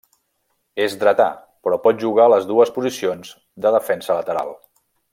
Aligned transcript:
És 0.85 0.95
dretà, 1.03 1.27
però 1.69 1.79
pot 1.85 1.99
jugar 2.05 2.25
a 2.29 2.33
les 2.35 2.47
dues 2.53 2.73
posicions 2.79 3.37
de 3.67 3.75
defensa 3.79 4.21
lateral. 4.23 4.55